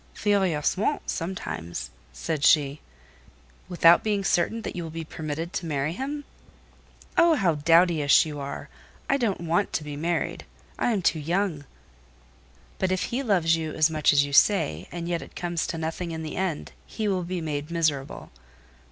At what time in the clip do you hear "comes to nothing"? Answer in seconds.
15.35-16.09